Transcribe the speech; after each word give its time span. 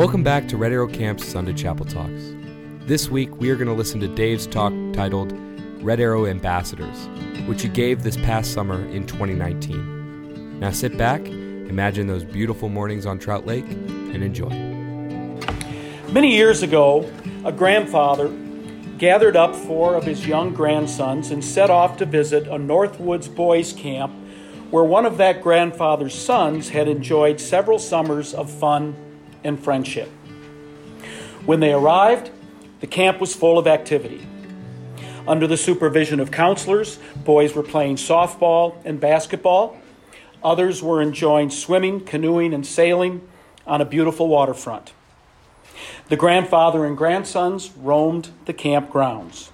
Welcome 0.00 0.22
back 0.22 0.48
to 0.48 0.56
Red 0.56 0.72
Arrow 0.72 0.88
Camp's 0.88 1.28
Sunday 1.28 1.52
Chapel 1.52 1.84
Talks. 1.84 2.32
This 2.86 3.10
week 3.10 3.36
we 3.36 3.50
are 3.50 3.54
going 3.54 3.68
to 3.68 3.74
listen 3.74 4.00
to 4.00 4.08
Dave's 4.08 4.46
talk 4.46 4.72
titled 4.94 5.34
Red 5.82 6.00
Arrow 6.00 6.24
Ambassadors, 6.24 7.06
which 7.46 7.60
he 7.60 7.68
gave 7.68 8.02
this 8.02 8.16
past 8.16 8.54
summer 8.54 8.82
in 8.92 9.06
2019. 9.06 10.58
Now 10.58 10.70
sit 10.70 10.96
back, 10.96 11.20
imagine 11.26 12.06
those 12.06 12.24
beautiful 12.24 12.70
mornings 12.70 13.04
on 13.04 13.18
Trout 13.18 13.44
Lake, 13.44 13.66
and 13.66 14.24
enjoy. 14.24 14.48
Many 16.10 16.34
years 16.34 16.62
ago, 16.62 17.06
a 17.44 17.52
grandfather 17.52 18.34
gathered 18.96 19.36
up 19.36 19.54
four 19.54 19.96
of 19.96 20.04
his 20.04 20.26
young 20.26 20.54
grandsons 20.54 21.30
and 21.30 21.44
set 21.44 21.68
off 21.68 21.98
to 21.98 22.06
visit 22.06 22.46
a 22.46 22.56
Northwoods 22.56 23.28
boys' 23.28 23.74
camp 23.74 24.14
where 24.70 24.84
one 24.84 25.04
of 25.04 25.18
that 25.18 25.42
grandfather's 25.42 26.14
sons 26.14 26.70
had 26.70 26.88
enjoyed 26.88 27.38
several 27.38 27.78
summers 27.78 28.32
of 28.32 28.50
fun 28.50 28.96
and 29.44 29.62
friendship. 29.62 30.08
When 31.46 31.60
they 31.60 31.72
arrived, 31.72 32.30
the 32.80 32.86
camp 32.86 33.20
was 33.20 33.34
full 33.34 33.58
of 33.58 33.66
activity. 33.66 34.26
Under 35.26 35.46
the 35.46 35.56
supervision 35.56 36.20
of 36.20 36.30
counselors, 36.30 36.98
boys 37.24 37.54
were 37.54 37.62
playing 37.62 37.96
softball 37.96 38.74
and 38.84 39.00
basketball. 39.00 39.78
Others 40.42 40.82
were 40.82 41.02
enjoying 41.02 41.50
swimming, 41.50 42.00
canoeing, 42.00 42.54
and 42.54 42.66
sailing 42.66 43.26
on 43.66 43.80
a 43.80 43.84
beautiful 43.84 44.28
waterfront. 44.28 44.92
The 46.08 46.16
grandfather 46.16 46.84
and 46.84 46.96
grandsons 46.96 47.70
roamed 47.76 48.30
the 48.46 48.52
camp 48.52 48.90
grounds. 48.90 49.52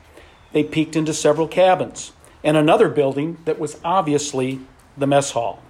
They 0.52 0.64
peeked 0.64 0.96
into 0.96 1.12
several 1.12 1.48
cabins 1.48 2.12
and 2.42 2.56
another 2.56 2.88
building 2.88 3.38
that 3.44 3.58
was 3.58 3.80
obviously 3.84 4.60
the 4.96 5.06
mess 5.06 5.32
hall. 5.32 5.60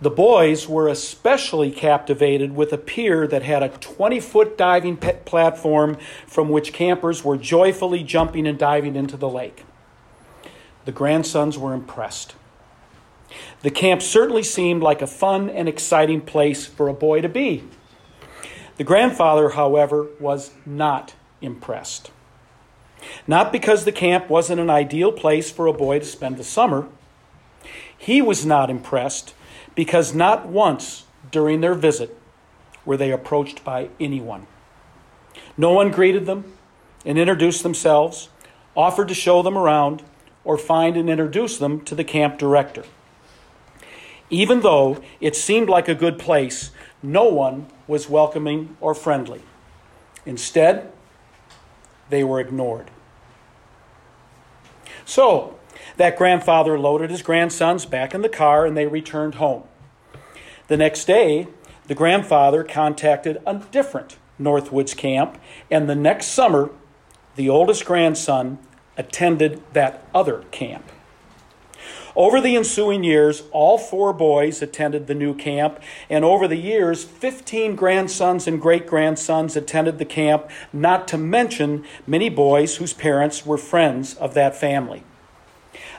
The 0.00 0.10
boys 0.10 0.68
were 0.68 0.86
especially 0.86 1.72
captivated 1.72 2.54
with 2.54 2.72
a 2.72 2.78
pier 2.78 3.26
that 3.26 3.42
had 3.42 3.64
a 3.64 3.70
20 3.70 4.20
foot 4.20 4.56
diving 4.56 4.96
platform 4.96 5.96
from 6.26 6.48
which 6.50 6.72
campers 6.72 7.24
were 7.24 7.36
joyfully 7.36 8.04
jumping 8.04 8.46
and 8.46 8.56
diving 8.56 8.94
into 8.94 9.16
the 9.16 9.28
lake. 9.28 9.64
The 10.84 10.92
grandsons 10.92 11.58
were 11.58 11.74
impressed. 11.74 12.36
The 13.62 13.70
camp 13.70 14.00
certainly 14.00 14.44
seemed 14.44 14.82
like 14.82 15.02
a 15.02 15.06
fun 15.06 15.50
and 15.50 15.68
exciting 15.68 16.20
place 16.20 16.64
for 16.64 16.88
a 16.88 16.94
boy 16.94 17.20
to 17.20 17.28
be. 17.28 17.64
The 18.76 18.84
grandfather, 18.84 19.50
however, 19.50 20.06
was 20.20 20.52
not 20.64 21.14
impressed. 21.42 22.12
Not 23.26 23.50
because 23.50 23.84
the 23.84 23.92
camp 23.92 24.30
wasn't 24.30 24.60
an 24.60 24.70
ideal 24.70 25.10
place 25.10 25.50
for 25.50 25.66
a 25.66 25.72
boy 25.72 25.98
to 25.98 26.04
spend 26.04 26.36
the 26.36 26.44
summer. 26.44 26.86
He 27.96 28.22
was 28.22 28.46
not 28.46 28.70
impressed 28.70 29.34
because 29.78 30.12
not 30.12 30.44
once 30.44 31.04
during 31.30 31.60
their 31.60 31.72
visit 31.72 32.18
were 32.84 32.96
they 32.96 33.12
approached 33.12 33.62
by 33.62 33.88
anyone. 34.00 34.44
No 35.56 35.70
one 35.72 35.92
greeted 35.92 36.26
them 36.26 36.52
and 37.06 37.16
introduced 37.16 37.62
themselves, 37.62 38.28
offered 38.76 39.06
to 39.06 39.14
show 39.14 39.40
them 39.40 39.56
around, 39.56 40.02
or 40.42 40.58
find 40.58 40.96
and 40.96 41.08
introduce 41.08 41.58
them 41.58 41.80
to 41.82 41.94
the 41.94 42.02
camp 42.02 42.38
director. 42.38 42.82
Even 44.30 44.62
though 44.62 45.00
it 45.20 45.36
seemed 45.36 45.68
like 45.68 45.86
a 45.86 45.94
good 45.94 46.18
place, 46.18 46.72
no 47.00 47.28
one 47.28 47.68
was 47.86 48.08
welcoming 48.08 48.76
or 48.80 48.96
friendly. 48.96 49.42
Instead, 50.26 50.90
they 52.10 52.24
were 52.24 52.40
ignored. 52.40 52.90
So, 55.04 55.56
that 55.98 56.16
grandfather 56.16 56.78
loaded 56.78 57.10
his 57.10 57.22
grandsons 57.22 57.84
back 57.84 58.14
in 58.14 58.22
the 58.22 58.28
car 58.28 58.64
and 58.64 58.76
they 58.76 58.86
returned 58.86 59.34
home. 59.34 59.64
The 60.68 60.76
next 60.76 61.04
day, 61.04 61.48
the 61.86 61.94
grandfather 61.94 62.64
contacted 62.64 63.38
a 63.46 63.54
different 63.70 64.16
Northwoods 64.40 64.96
camp, 64.96 65.38
and 65.70 65.88
the 65.88 65.94
next 65.94 66.26
summer, 66.26 66.70
the 67.36 67.48
oldest 67.48 67.84
grandson 67.84 68.58
attended 68.96 69.62
that 69.72 70.04
other 70.14 70.44
camp. 70.50 70.90
Over 72.14 72.40
the 72.40 72.56
ensuing 72.56 73.04
years, 73.04 73.44
all 73.52 73.78
four 73.78 74.12
boys 74.12 74.60
attended 74.60 75.06
the 75.06 75.14
new 75.14 75.34
camp, 75.34 75.80
and 76.10 76.24
over 76.24 76.48
the 76.48 76.56
years, 76.56 77.04
15 77.04 77.76
grandsons 77.76 78.46
and 78.46 78.60
great 78.60 78.86
grandsons 78.86 79.56
attended 79.56 79.98
the 79.98 80.04
camp, 80.04 80.48
not 80.72 81.08
to 81.08 81.18
mention 81.18 81.84
many 82.06 82.28
boys 82.28 82.76
whose 82.76 82.92
parents 82.92 83.46
were 83.46 83.58
friends 83.58 84.14
of 84.14 84.34
that 84.34 84.56
family. 84.56 85.04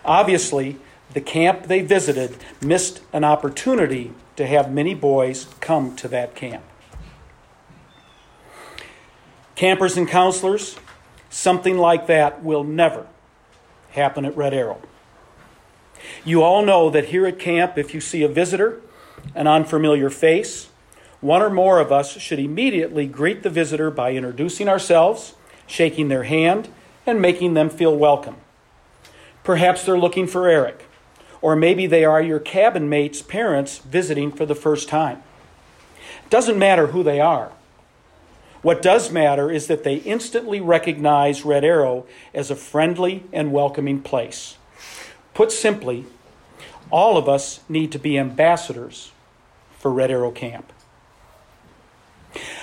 Obviously, 0.06 0.78
the 1.14 1.22
camp 1.22 1.64
they 1.64 1.82
visited 1.82 2.38
missed 2.62 3.02
an 3.12 3.24
opportunity 3.24 4.14
to 4.36 4.46
have 4.46 4.72
many 4.72 4.94
boys 4.94 5.48
come 5.60 5.96
to 5.98 6.08
that 6.08 6.36
camp. 6.36 6.64
Campers 9.56 9.98
and 9.98 10.08
counselors, 10.08 10.78
something 11.30 11.78
like 11.78 12.08
that 12.08 12.44
will 12.44 12.64
never 12.64 13.08
happen 13.92 14.24
at 14.24 14.38
Red 14.38 14.54
Arrow. 14.54 14.82
You 16.24 16.44
all 16.44 16.64
know 16.64 16.90
that 16.90 17.06
here 17.06 17.26
at 17.26 17.40
camp, 17.40 17.78
if 17.78 17.94
you 17.94 18.00
see 18.00 18.24
a 18.24 18.30
visitor, 18.30 18.80
an 19.36 19.48
unfamiliar 19.48 20.10
face, 20.10 20.70
one 21.20 21.42
or 21.42 21.50
more 21.50 21.80
of 21.80 21.92
us 21.92 22.12
should 22.18 22.40
immediately 22.40 23.06
greet 23.06 23.44
the 23.44 23.50
visitor 23.50 23.92
by 23.92 24.14
introducing 24.14 24.70
ourselves, 24.70 25.36
shaking 25.68 26.08
their 26.08 26.24
hand, 26.24 26.70
and 27.06 27.22
making 27.22 27.54
them 27.54 27.70
feel 27.70 27.96
welcome. 27.96 28.38
Perhaps 29.44 29.86
they're 29.86 29.98
looking 29.98 30.28
for 30.28 30.48
Eric, 30.48 30.86
or 31.42 31.56
maybe 31.56 31.88
they 31.88 32.06
are 32.06 32.22
your 32.22 32.40
cabin 32.40 32.90
mate's 32.90 33.22
parents 33.22 33.80
visiting 33.80 34.32
for 34.32 34.46
the 34.46 34.56
first 34.56 34.90
time. 34.90 35.24
It 36.24 36.30
Doesn't 36.30 36.60
matter 36.60 36.88
who 36.88 37.04
they 37.04 37.20
are. 37.20 37.52
What 38.62 38.82
does 38.82 39.12
matter 39.12 39.50
is 39.50 39.68
that 39.68 39.84
they 39.84 39.96
instantly 39.96 40.60
recognize 40.60 41.46
Red 41.46 41.64
Arrow 41.64 42.06
as 42.34 42.52
a 42.52 42.56
friendly 42.56 43.24
and 43.32 43.54
welcoming 43.54 44.02
place. 44.02 44.58
Put 45.34 45.52
simply, 45.52 46.06
all 46.92 47.18
of 47.18 47.30
us 47.30 47.62
need 47.70 47.92
to 47.94 48.00
be 48.00 48.18
ambassadors 48.18 49.12
for 49.78 49.92
Red 49.92 50.12
Arrow 50.12 50.32
Camp. 50.32 50.74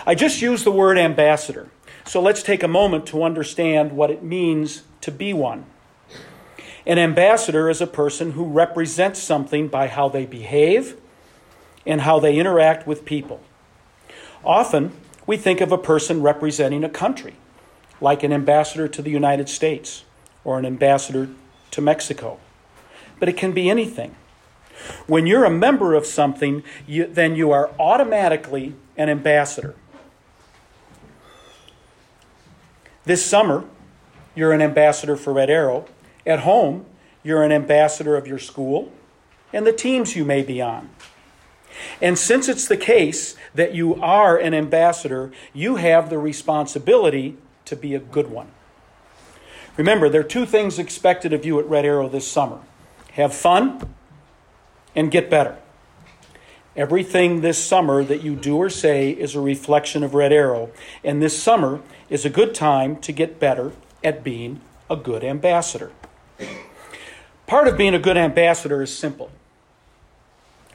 I 0.06 0.14
just 0.14 0.43
used 0.43 0.64
the 0.64 0.70
word 0.70 0.98
ambassador, 0.98 1.70
so 2.04 2.20
let's 2.20 2.43
take 2.43 2.62
a 2.62 2.69
moment 2.69 3.06
to 3.06 3.22
understand 3.22 3.93
what 3.93 4.10
it 4.10 4.22
means 4.22 4.82
to 5.00 5.10
be 5.10 5.32
one. 5.32 5.64
An 6.86 6.98
ambassador 6.98 7.69
is 7.69 7.80
a 7.80 7.86
person 7.86 8.32
who 8.32 8.44
represents 8.44 9.20
something 9.20 9.69
by 9.69 9.88
how 9.88 10.08
they 10.08 10.24
behave 10.24 10.97
and 11.84 12.02
how 12.02 12.20
they 12.20 12.38
interact 12.38 12.86
with 12.86 13.04
people. 13.04 13.41
Often, 14.44 14.92
we 15.26 15.36
think 15.36 15.60
of 15.60 15.72
a 15.72 15.78
person 15.78 16.22
representing 16.22 16.84
a 16.84 16.88
country, 16.88 17.34
like 18.00 18.22
an 18.22 18.32
ambassador 18.32 18.86
to 18.86 19.02
the 19.02 19.10
United 19.10 19.48
States 19.48 20.04
or 20.44 20.58
an 20.58 20.64
ambassador 20.64 21.28
to 21.72 21.80
Mexico 21.80 22.38
but 23.19 23.28
it 23.28 23.36
can 23.36 23.52
be 23.52 23.70
anything. 23.70 24.14
When 25.06 25.26
you're 25.26 25.44
a 25.44 25.50
member 25.50 25.94
of 25.94 26.06
something, 26.06 26.62
you, 26.86 27.06
then 27.06 27.34
you 27.34 27.50
are 27.50 27.70
automatically 27.78 28.75
an 28.96 29.08
ambassador. 29.08 29.75
This 33.04 33.25
summer, 33.25 33.64
you're 34.34 34.52
an 34.52 34.60
ambassador 34.60 35.16
for 35.16 35.32
Red 35.32 35.48
Arrow. 35.48 35.86
At 36.26 36.41
home, 36.41 36.87
you're 37.22 37.42
an 37.42 37.53
ambassador 37.53 38.16
of 38.16 38.26
your 38.26 38.38
school 38.38 38.92
and 39.53 39.66
the 39.66 39.72
teams 39.72 40.16
you 40.16 40.25
may 40.25 40.42
be 40.42 40.60
on. 40.60 40.91
And 42.00 42.19
since 42.19 42.48
it's 42.48 42.66
the 42.66 42.76
case 42.76 43.37
that 43.54 43.75
you 43.75 43.94
are 43.97 44.37
an 44.37 44.54
ambassador, 44.54 45.31
you 45.53 45.76
have 45.76 46.10
the 46.10 46.19
responsibility 46.19 47.37
to 47.66 47.76
be 47.76 47.94
a 47.94 48.00
good 48.00 48.31
one. 48.31 48.49
Remember, 49.76 50.08
there 50.08 50.23
are 50.23 50.25
two 50.25 50.46
things 50.46 50.78
expected 50.78 51.32
of 51.32 51.44
you 51.44 51.58
at 51.61 51.69
Red 51.69 51.84
Arrow 51.84 52.08
this 52.08 52.26
summer 52.26 52.61
have 53.17 53.34
fun, 53.34 53.94
and 54.94 55.11
get 55.11 55.31
better. 55.31 55.56
Everything 56.76 57.40
this 57.40 57.62
summer 57.62 58.05
that 58.05 58.23
you 58.23 58.37
do 58.37 58.58
or 58.58 58.69
say 58.69 59.11
is 59.11 59.34
a 59.34 59.40
reflection 59.40 60.05
of 60.05 60.12
Red 60.12 60.34
Arrow, 60.34 60.70
and 61.02 61.23
this 61.23 61.43
summer 61.43 61.81
is 62.11 62.26
a 62.26 62.31
good 62.31 62.55
time 62.55 62.96
to 62.96 63.12
get 63.12 63.40
better 63.40 63.73
at 64.05 64.23
being 64.23 64.61
a 64.90 64.96
good 64.96 65.25
ambassador. 65.25 65.93
Part 67.47 67.69
of 67.69 67.77
being 67.77 67.94
a 67.94 67.99
good 67.99 68.17
ambassador 68.17 68.83
is 68.83 68.97
simple 68.97 69.31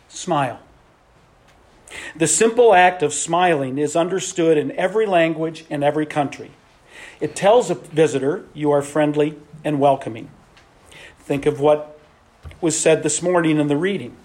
smile. 0.08 0.60
The 2.16 2.28
simple 2.28 2.74
act 2.74 3.02
of 3.02 3.14
smiling 3.14 3.78
is 3.78 3.96
understood 3.96 4.58
in 4.58 4.72
every 4.74 5.06
language 5.06 5.66
and 5.70 5.84
every 5.84 6.06
country. 6.06 6.52
It 7.20 7.36
tells 7.36 7.70
a 7.70 7.76
visitor 7.76 8.46
you 8.54 8.72
are 8.72 8.82
friendly 8.82 9.38
and 9.64 9.80
welcoming. 9.80 10.30
Think 11.20 11.46
of 11.46 11.60
what 11.60 12.00
was 12.60 12.78
said 12.78 13.04
this 13.04 13.22
morning 13.22 13.60
in 13.60 13.68
the 13.68 13.78
reading. 13.78 14.16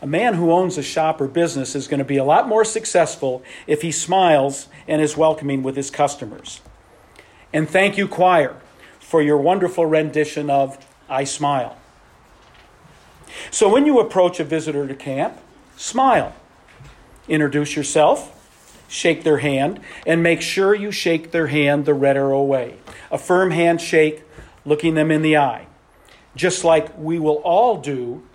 A 0.00 0.06
man 0.06 0.34
who 0.34 0.52
owns 0.52 0.78
a 0.78 0.82
shop 0.82 1.20
or 1.20 1.26
business 1.26 1.74
is 1.74 1.88
going 1.88 1.98
to 1.98 2.04
be 2.04 2.16
a 2.16 2.24
lot 2.24 2.46
more 2.46 2.64
successful 2.64 3.42
if 3.66 3.82
he 3.82 3.90
smiles 3.90 4.68
and 4.86 5.02
is 5.02 5.16
welcoming 5.16 5.62
with 5.62 5.76
his 5.76 5.90
customers. 5.90 6.60
And 7.52 7.68
thank 7.68 7.98
you, 7.98 8.06
choir, 8.06 8.56
for 9.08 9.20
your 9.22 9.38
wonderful 9.38 9.86
rendition 9.86 10.50
of 10.50 10.78
I 11.08 11.24
Smile. 11.24 11.76
So 13.50 13.68
when 13.72 13.86
you 13.86 14.00
approach 14.00 14.40
a 14.40 14.44
visitor 14.44 14.86
to 14.86 14.94
camp, 14.94 15.38
smile. 15.76 16.34
Introduce 17.28 17.76
yourself 17.76 18.34
shake 18.88 19.22
their 19.22 19.38
hand, 19.38 19.78
and 20.06 20.22
make 20.22 20.40
sure 20.40 20.74
you 20.74 20.90
shake 20.90 21.30
their 21.30 21.46
hand 21.46 21.84
the 21.84 21.94
red 21.94 22.16
arrow 22.16 22.42
way. 22.42 22.74
A 23.12 23.18
firm 23.18 23.50
handshake, 23.50 24.22
looking 24.64 24.94
them 24.94 25.10
in 25.10 25.22
the 25.22 25.36
eye. 25.36 25.66
Just 26.34 26.64
like 26.64 26.96
we 26.98 27.18
will 27.18 27.36
all 27.36 27.76
do 27.76 28.26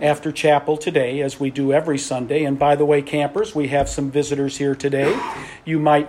after 0.00 0.30
chapel 0.30 0.76
today, 0.76 1.20
as 1.20 1.40
we 1.40 1.50
do 1.50 1.72
every 1.72 1.98
Sunday. 1.98 2.44
And 2.44 2.58
by 2.58 2.76
the 2.76 2.84
way, 2.84 3.02
campers, 3.02 3.54
we 3.54 3.68
have 3.68 3.88
some 3.88 4.10
visitors 4.10 4.58
here 4.58 4.74
today. 4.74 5.18
You 5.64 5.78
might 5.78 6.08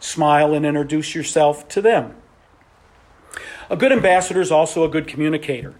smile 0.00 0.54
and 0.54 0.64
introduce 0.64 1.14
yourself 1.14 1.68
to 1.68 1.82
them. 1.82 2.14
A 3.68 3.76
good 3.76 3.92
ambassador 3.92 4.40
is 4.40 4.52
also 4.52 4.84
a 4.84 4.88
good 4.88 5.08
communicator. 5.08 5.74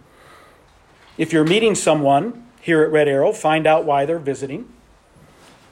If 1.17 1.33
you're 1.33 1.45
meeting 1.45 1.75
someone 1.75 2.47
here 2.61 2.83
at 2.83 2.91
Red 2.91 3.07
Arrow, 3.07 3.33
find 3.33 3.67
out 3.67 3.85
why 3.85 4.05
they're 4.05 4.19
visiting. 4.19 4.69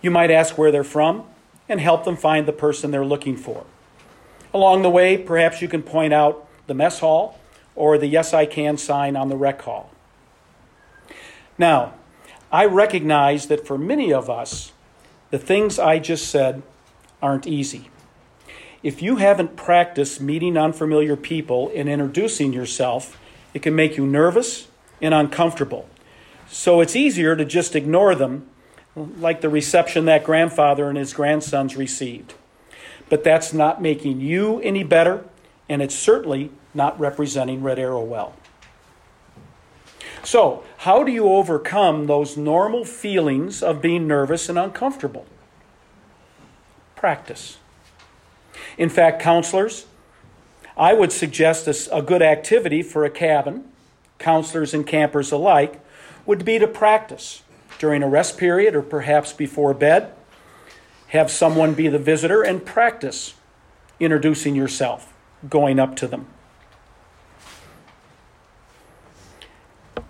You 0.01 0.11
might 0.11 0.31
ask 0.31 0.57
where 0.57 0.71
they're 0.71 0.85
from 0.85 1.25
and 1.69 1.81
help 1.81 2.05
them 2.05 2.17
find 2.17 2.47
the 2.47 2.53
person 2.53 2.91
they're 2.91 3.05
looking 3.05 3.37
for. 3.37 3.65
Along 4.53 4.83
the 4.83 4.91
way, 4.91 5.19
perhaps 5.19 5.61
you 5.61 5.67
can 5.67 5.83
point 5.83 6.13
out 6.13 6.47
the 6.67 6.75
mess 6.75 7.01
hall 7.01 7.41
or 7.75 7.99
the 7.99 8.07
Yes 8.07 8.33
I 8.33 8.47
Can 8.47 8.77
sign 8.77 9.17
on 9.17 9.29
the 9.29 9.37
rec 9.37 9.63
hall. 9.63 9.91
Now, 11.59 11.95
I 12.53 12.67
recognize 12.67 13.49
that 13.49 13.67
for 13.67 13.77
many 13.77 14.13
of 14.13 14.31
us, 14.31 14.73
the 15.31 15.39
things 15.39 15.79
I 15.79 15.99
just 15.99 16.29
said 16.29 16.63
aren't 17.21 17.47
easy. 17.47 17.91
If 18.85 19.01
you 19.01 19.17
haven't 19.17 19.57
practiced 19.57 20.21
meeting 20.21 20.59
unfamiliar 20.59 21.17
people 21.17 21.73
and 21.75 21.89
introducing 21.89 22.53
yourself, 22.53 23.19
it 23.55 23.63
can 23.63 23.75
make 23.75 23.97
you 23.97 24.07
nervous 24.07 24.69
and 25.01 25.15
uncomfortable. 25.15 25.89
So 26.51 26.83
it's 26.83 26.95
easier 26.95 27.35
to 27.35 27.47
just 27.47 27.75
ignore 27.75 28.15
them, 28.15 28.47
like 28.95 29.41
the 29.41 29.49
reception 29.49 30.05
that 30.05 30.23
grandfather 30.23 30.91
and 30.91 30.99
his 30.99 31.15
grandsons 31.15 31.77
received. 31.77 32.35
But 33.09 33.25
that's 33.25 33.55
not 33.55 33.81
making 33.81 34.21
you 34.21 34.61
any 34.61 34.85
better, 34.85 35.25
and 35.67 35.81
it's 35.81 35.95
certainly 35.95 36.51
not 36.75 37.01
representing 37.01 37.63
Red 37.63 37.79
Arrow 37.79 38.05
well. 38.05 38.35
So, 40.23 40.63
how 40.79 41.05
do 41.05 41.11
you 41.11 41.25
overcome 41.25 42.07
those 42.07 42.37
normal 42.37 42.85
feelings 42.85 43.63
of 43.63 43.81
being 43.81 44.07
nervous 44.07 44.51
and 44.51 44.59
uncomfortable? 44.59 45.25
Practice. 46.97 47.59
In 48.77 48.89
fact, 48.89 49.23
counselors, 49.23 49.87
I 50.77 50.93
would 50.93 51.13
suggest 51.13 51.89
a, 51.93 52.03
good 52.03 52.23
activity 52.23 52.83
for 52.83 53.05
a 53.05 53.11
cabin, 53.11 53.65
counselors 54.19 54.75
and 54.75 54.87
campers 54.87 55.31
alike, 55.31 55.81
would 56.27 56.45
be 56.45 56.59
to 56.59 56.67
practice 56.67 57.43
during 57.79 58.03
a 58.03 58.09
rest 58.09 58.39
period 58.39 58.75
or 58.75 58.83
perhaps 58.83 59.33
before 59.33 59.75
bed. 59.75 60.13
Have 61.09 61.31
someone 61.31 61.75
be 61.75 61.89
the 61.89 61.99
visitor 61.99 62.43
and 62.43 62.65
practice 62.65 63.35
introducing 64.01 64.57
yourself, 64.57 65.13
going 65.49 65.79
up 65.79 65.95
to 65.97 66.09
them. 66.09 66.27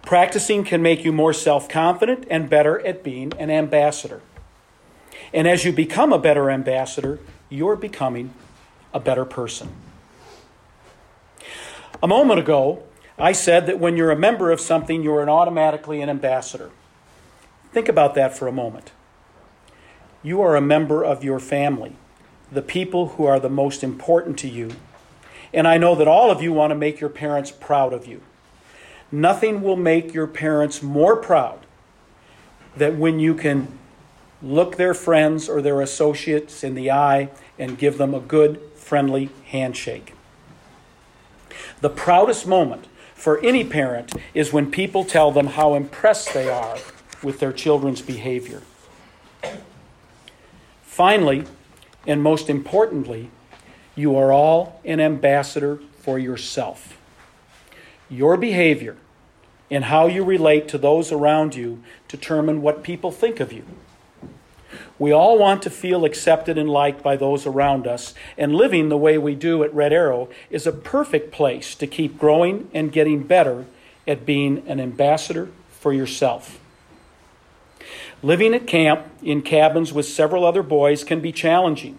Practicing 0.02 0.64
can 0.64 0.82
make 0.82 1.04
you 1.04 1.12
more 1.12 1.32
self 1.32 1.68
confident 1.68 2.26
and 2.30 2.48
better 2.48 2.84
at 2.86 3.02
being 3.02 3.32
an 3.38 3.50
ambassador. 3.50 4.20
And 5.32 5.48
as 5.48 5.64
you 5.64 5.72
become 5.72 6.12
a 6.12 6.18
better 6.18 6.50
ambassador, 6.50 7.18
you're 7.48 7.76
becoming 7.76 8.32
a 8.94 9.00
better 9.00 9.26
person. 9.26 9.70
A 12.02 12.06
moment 12.06 12.40
ago, 12.40 12.82
I 13.18 13.32
said 13.32 13.66
that 13.66 13.78
when 13.78 13.96
you're 13.96 14.10
a 14.10 14.16
member 14.16 14.50
of 14.50 14.60
something, 14.60 15.02
you're 15.02 15.22
an 15.22 15.28
automatically 15.28 16.00
an 16.00 16.08
ambassador. 16.08 16.70
Think 17.72 17.88
about 17.88 18.14
that 18.14 18.36
for 18.36 18.46
a 18.46 18.52
moment. 18.52 18.92
You 20.22 20.40
are 20.40 20.56
a 20.56 20.60
member 20.60 21.04
of 21.04 21.22
your 21.22 21.40
family, 21.40 21.96
the 22.50 22.62
people 22.62 23.08
who 23.10 23.24
are 23.26 23.40
the 23.40 23.50
most 23.50 23.84
important 23.84 24.38
to 24.38 24.48
you. 24.48 24.70
And 25.52 25.68
I 25.68 25.76
know 25.76 25.94
that 25.94 26.08
all 26.08 26.30
of 26.30 26.42
you 26.42 26.52
want 26.52 26.70
to 26.70 26.74
make 26.74 27.00
your 27.00 27.10
parents 27.10 27.50
proud 27.50 27.92
of 27.92 28.06
you. 28.06 28.22
Nothing 29.12 29.62
will 29.62 29.76
make 29.76 30.14
your 30.14 30.26
parents 30.26 30.82
more 30.82 31.16
proud 31.16 31.66
than 32.76 32.98
when 32.98 33.20
you 33.20 33.34
can 33.34 33.78
look 34.42 34.76
their 34.76 34.94
friends 34.94 35.48
or 35.48 35.62
their 35.62 35.80
associates 35.80 36.64
in 36.64 36.74
the 36.74 36.90
eye 36.90 37.30
and 37.58 37.78
give 37.78 37.98
them 37.98 38.14
a 38.14 38.20
good 38.20 38.60
friendly 38.84 39.30
handshake. 39.46 40.14
The 41.80 41.88
proudest 41.88 42.46
moment 42.46 42.86
for 43.14 43.42
any 43.42 43.64
parent 43.64 44.12
is 44.34 44.52
when 44.52 44.70
people 44.70 45.04
tell 45.04 45.30
them 45.30 45.46
how 45.48 45.74
impressed 45.74 46.34
they 46.34 46.48
are 46.48 46.76
with 47.22 47.40
their 47.40 47.52
children's 47.52 48.02
behavior. 48.02 48.62
Finally, 50.82 51.44
and 52.06 52.22
most 52.22 52.50
importantly, 52.50 53.30
you 53.96 54.14
are 54.16 54.30
all 54.30 54.80
an 54.84 55.00
ambassador 55.00 55.80
for 56.00 56.18
yourself. 56.18 56.98
Your 58.10 58.36
behavior 58.36 58.96
and 59.70 59.84
how 59.84 60.06
you 60.06 60.22
relate 60.22 60.68
to 60.68 60.78
those 60.78 61.10
around 61.10 61.54
you 61.54 61.82
determine 62.06 62.60
what 62.60 62.82
people 62.82 63.10
think 63.10 63.40
of 63.40 63.52
you. 63.52 63.64
We 64.98 65.10
all 65.10 65.38
want 65.38 65.62
to 65.62 65.70
feel 65.70 66.04
accepted 66.04 66.56
and 66.56 66.70
liked 66.70 67.02
by 67.02 67.16
those 67.16 67.46
around 67.46 67.86
us, 67.86 68.14
and 68.38 68.54
living 68.54 68.88
the 68.88 68.96
way 68.96 69.18
we 69.18 69.34
do 69.34 69.64
at 69.64 69.74
Red 69.74 69.92
Arrow 69.92 70.28
is 70.50 70.66
a 70.66 70.72
perfect 70.72 71.32
place 71.32 71.74
to 71.76 71.86
keep 71.86 72.18
growing 72.18 72.70
and 72.72 72.92
getting 72.92 73.24
better 73.24 73.66
at 74.06 74.24
being 74.24 74.62
an 74.68 74.78
ambassador 74.78 75.48
for 75.70 75.92
yourself. 75.92 76.60
Living 78.22 78.54
at 78.54 78.66
camp 78.66 79.04
in 79.22 79.42
cabins 79.42 79.92
with 79.92 80.06
several 80.06 80.44
other 80.44 80.62
boys 80.62 81.02
can 81.04 81.20
be 81.20 81.32
challenging. 81.32 81.98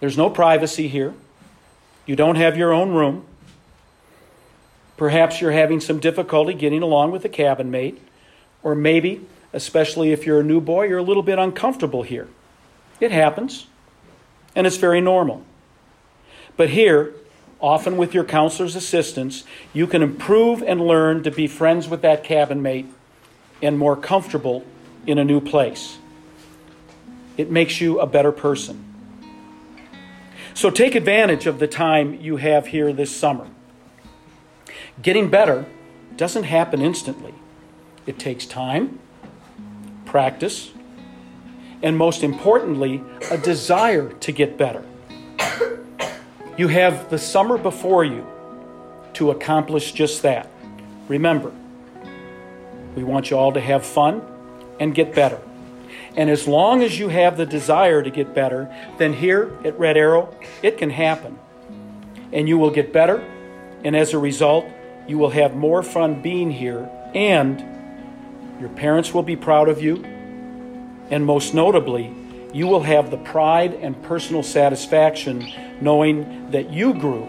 There's 0.00 0.18
no 0.18 0.28
privacy 0.28 0.88
here. 0.88 1.14
You 2.06 2.16
don't 2.16 2.36
have 2.36 2.56
your 2.56 2.72
own 2.72 2.90
room. 2.90 3.24
Perhaps 4.96 5.40
you're 5.40 5.52
having 5.52 5.80
some 5.80 6.00
difficulty 6.00 6.54
getting 6.54 6.82
along 6.82 7.12
with 7.12 7.24
a 7.24 7.28
cabin 7.28 7.70
mate, 7.70 8.00
or 8.62 8.74
maybe 8.74 9.24
especially 9.52 10.12
if 10.12 10.26
you're 10.26 10.40
a 10.40 10.44
new 10.44 10.60
boy, 10.60 10.86
you're 10.86 10.98
a 10.98 11.02
little 11.02 11.22
bit 11.22 11.38
uncomfortable 11.38 12.02
here. 12.02 12.28
It 13.00 13.10
happens, 13.10 13.66
and 14.54 14.66
it's 14.66 14.76
very 14.76 15.00
normal. 15.00 15.44
But 16.56 16.70
here, 16.70 17.14
often 17.60 17.96
with 17.96 18.14
your 18.14 18.24
counselor's 18.24 18.76
assistance, 18.76 19.44
you 19.72 19.86
can 19.86 20.02
improve 20.02 20.62
and 20.62 20.80
learn 20.80 21.22
to 21.24 21.30
be 21.30 21.46
friends 21.46 21.88
with 21.88 22.02
that 22.02 22.24
cabin 22.24 22.62
mate 22.62 22.86
and 23.60 23.78
more 23.78 23.96
comfortable 23.96 24.64
in 25.06 25.18
a 25.18 25.24
new 25.24 25.40
place. 25.40 25.98
It 27.36 27.50
makes 27.50 27.80
you 27.80 28.00
a 28.00 28.06
better 28.06 28.32
person. 28.32 28.84
So 30.54 30.70
take 30.70 30.94
advantage 30.94 31.46
of 31.46 31.58
the 31.58 31.66
time 31.66 32.20
you 32.20 32.36
have 32.36 32.68
here 32.68 32.92
this 32.92 33.14
summer. 33.14 33.46
Getting 35.00 35.30
better 35.30 35.64
doesn't 36.16 36.44
happen 36.44 36.82
instantly, 36.82 37.34
it 38.06 38.18
takes 38.18 38.44
time 38.44 38.98
practice, 40.12 40.70
and 41.82 41.96
most 41.96 42.22
importantly, 42.22 43.02
a 43.30 43.38
desire 43.38 44.12
to 44.12 44.30
get 44.30 44.58
better. 44.58 44.84
You 46.58 46.68
have 46.68 47.08
the 47.08 47.18
summer 47.18 47.56
before 47.56 48.04
you 48.04 48.26
to 49.14 49.30
accomplish 49.30 49.92
just 49.92 50.20
that. 50.20 50.50
Remember, 51.08 51.50
we 52.94 53.02
want 53.02 53.30
you 53.30 53.38
all 53.38 53.52
to 53.52 53.60
have 53.60 53.86
fun 53.86 54.20
and 54.78 54.94
get 54.94 55.14
better. 55.14 55.40
And 56.14 56.28
as 56.28 56.46
long 56.46 56.82
as 56.82 56.98
you 56.98 57.08
have 57.08 57.38
the 57.38 57.46
desire 57.46 58.02
to 58.02 58.10
get 58.10 58.34
better, 58.34 58.70
then 58.98 59.14
here 59.14 59.56
at 59.64 59.78
Red 59.78 59.96
Arrow, 59.96 60.28
it 60.62 60.76
can 60.76 60.90
happen. 60.90 61.38
And 62.32 62.46
you 62.46 62.58
will 62.58 62.70
get 62.70 62.92
better, 62.92 63.24
and 63.82 63.96
as 63.96 64.12
a 64.12 64.18
result, 64.18 64.66
you 65.08 65.16
will 65.16 65.30
have 65.30 65.56
more 65.56 65.82
fun 65.82 66.20
being 66.20 66.50
here 66.50 66.90
and 67.14 67.64
your 68.62 68.70
parents 68.70 69.12
will 69.12 69.24
be 69.24 69.34
proud 69.34 69.68
of 69.68 69.82
you. 69.82 70.04
And 71.10 71.26
most 71.26 71.52
notably, 71.52 72.14
you 72.54 72.68
will 72.68 72.84
have 72.84 73.10
the 73.10 73.16
pride 73.16 73.74
and 73.74 74.00
personal 74.04 74.44
satisfaction 74.44 75.52
knowing 75.80 76.52
that 76.52 76.70
you 76.70 76.94
grew 76.94 77.24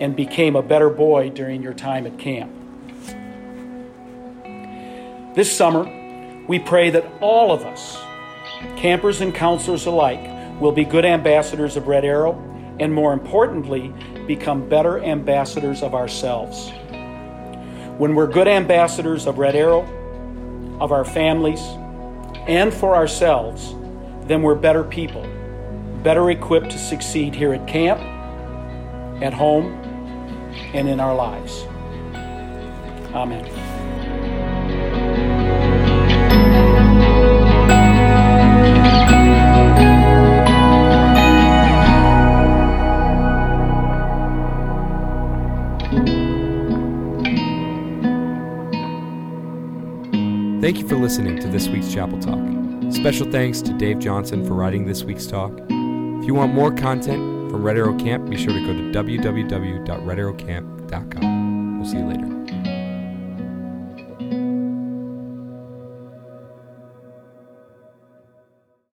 and 0.00 0.14
became 0.14 0.56
a 0.56 0.62
better 0.62 0.90
boy 0.90 1.30
during 1.30 1.62
your 1.62 1.72
time 1.72 2.06
at 2.06 2.18
camp. 2.18 2.52
This 5.34 5.50
summer, 5.50 6.44
we 6.46 6.58
pray 6.58 6.90
that 6.90 7.06
all 7.22 7.52
of 7.52 7.64
us, 7.64 7.98
campers 8.76 9.22
and 9.22 9.34
counselors 9.34 9.86
alike, 9.86 10.60
will 10.60 10.72
be 10.72 10.84
good 10.84 11.06
ambassadors 11.06 11.78
of 11.78 11.88
Red 11.88 12.04
Arrow 12.04 12.34
and, 12.78 12.92
more 12.92 13.14
importantly, 13.14 13.94
become 14.26 14.68
better 14.68 15.02
ambassadors 15.02 15.82
of 15.82 15.94
ourselves. 15.94 16.70
When 17.96 18.14
we're 18.14 18.26
good 18.26 18.48
ambassadors 18.48 19.26
of 19.26 19.38
Red 19.38 19.56
Arrow, 19.56 19.88
of 20.80 20.92
our 20.92 21.04
families, 21.04 21.60
and 22.48 22.72
for 22.72 22.96
ourselves, 22.96 23.74
then 24.26 24.42
we're 24.42 24.54
better 24.54 24.84
people, 24.84 25.26
better 26.02 26.30
equipped 26.30 26.70
to 26.70 26.78
succeed 26.78 27.34
here 27.34 27.52
at 27.52 27.66
camp, 27.66 28.00
at 29.22 29.32
home, 29.32 29.66
and 30.74 30.88
in 30.88 31.00
our 31.00 31.14
lives. 31.14 31.64
Amen. 33.14 33.79
Thank 50.60 50.78
you 50.78 50.86
for 50.86 50.96
listening 50.96 51.40
to 51.40 51.48
this 51.48 51.68
week's 51.68 51.90
Chapel 51.90 52.18
Talk. 52.18 52.38
Special 52.92 53.30
thanks 53.30 53.62
to 53.62 53.72
Dave 53.72 53.98
Johnson 53.98 54.46
for 54.46 54.52
writing 54.52 54.84
this 54.84 55.04
week's 55.04 55.26
talk. 55.26 55.52
If 55.70 56.26
you 56.26 56.34
want 56.34 56.52
more 56.52 56.70
content 56.70 57.50
from 57.50 57.62
Red 57.62 57.78
Arrow 57.78 57.98
Camp, 57.98 58.28
be 58.28 58.36
sure 58.36 58.52
to 58.52 58.60
go 58.60 58.74
to 58.74 58.92
www.redarrowcamp.com. 58.92 61.78
We'll 61.78 61.88
see 61.88 61.96
you 61.96 62.04
later. 62.04 62.29